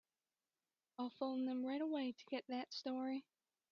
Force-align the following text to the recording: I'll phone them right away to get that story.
I'll 0.97 1.11
phone 1.11 1.45
them 1.45 1.63
right 1.63 1.79
away 1.79 2.13
to 2.13 2.25
get 2.25 2.47
that 2.47 2.73
story. 2.73 3.23